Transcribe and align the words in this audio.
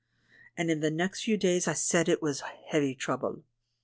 And 0.57 0.71
in 0.71 0.79
the 0.79 0.89
next 0.89 1.25
few 1.25 1.37
days 1.37 1.67
I 1.67 1.73
said 1.73 2.09
it 2.09 2.23
was 2.23 2.41
heavy 2.71 2.95
trouble. 2.95 3.43